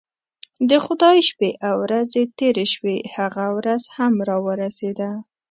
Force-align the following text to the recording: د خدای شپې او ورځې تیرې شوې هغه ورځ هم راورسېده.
د 0.69 0.71
خدای 0.85 1.17
شپې 1.29 1.51
او 1.67 1.75
ورځې 1.83 2.21
تیرې 2.37 2.65
شوې 2.73 2.97
هغه 3.15 3.45
ورځ 3.57 3.81
هم 3.95 4.13
راورسېده. 4.29 5.09